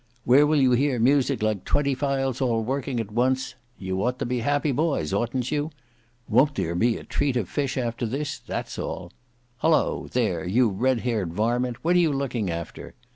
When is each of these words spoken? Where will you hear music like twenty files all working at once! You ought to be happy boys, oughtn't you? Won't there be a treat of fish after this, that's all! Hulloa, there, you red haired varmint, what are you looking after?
Where 0.23 0.47
will 0.47 0.59
you 0.59 0.71
hear 0.71 0.97
music 0.99 1.43
like 1.43 1.63
twenty 1.63 1.93
files 1.93 2.41
all 2.41 2.63
working 2.63 2.99
at 2.99 3.11
once! 3.11 3.53
You 3.77 4.03
ought 4.03 4.17
to 4.17 4.25
be 4.25 4.39
happy 4.39 4.71
boys, 4.71 5.13
oughtn't 5.13 5.51
you? 5.51 5.69
Won't 6.27 6.55
there 6.55 6.73
be 6.73 6.97
a 6.97 7.03
treat 7.03 7.37
of 7.37 7.47
fish 7.47 7.77
after 7.77 8.07
this, 8.07 8.39
that's 8.39 8.79
all! 8.79 9.11
Hulloa, 9.57 10.09
there, 10.09 10.43
you 10.43 10.69
red 10.69 11.01
haired 11.01 11.33
varmint, 11.35 11.83
what 11.83 11.95
are 11.95 11.99
you 11.99 12.11
looking 12.11 12.49
after? 12.49 12.95